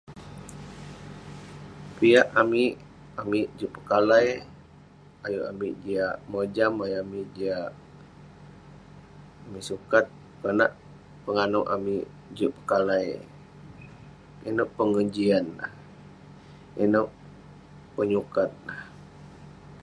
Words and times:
Piak 1.97 2.27
amik, 2.41 2.73
amik 3.21 3.47
juk 3.59 3.71
pekalai. 3.77 4.27
Ayuk 5.25 5.47
amik 5.51 5.73
jiak 5.83 6.15
mojam, 6.31 6.73
ayuk 6.83 7.01
amik 7.05 7.25
jiak 7.35 7.69
sukat. 9.69 10.05
Konak 10.41 10.71
penganouk 11.25 11.71
amik 11.75 12.05
juk 12.37 12.51
pekalai. 12.57 13.07
Ineh 14.47 14.69
pengejian 14.77 15.45
neh, 15.59 15.71
inouk 16.83 17.09
penyukat 17.95 18.49
neh. 18.67 18.81